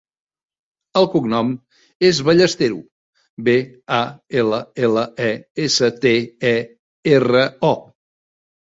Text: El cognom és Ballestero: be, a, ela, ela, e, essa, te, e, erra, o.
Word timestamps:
El 1.01 1.07
cognom 1.15 1.51
és 2.09 2.21
Ballestero: 2.31 2.79
be, 3.49 3.55
a, 4.01 4.03
ela, 4.45 4.63
ela, 4.89 5.05
e, 5.29 5.33
essa, 5.69 5.95
te, 6.03 6.17
e, 6.57 6.57
erra, 7.17 7.49
o. 7.73 7.75